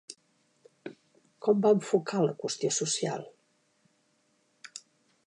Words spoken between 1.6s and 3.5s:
va enfocar la qüestió social?